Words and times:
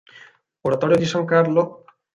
Oratorio 0.63 0.97
di 0.97 1.05
San 1.05 1.25
Carlo 1.27 1.85